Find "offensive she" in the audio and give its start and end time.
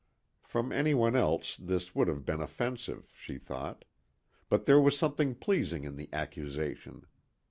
2.41-3.37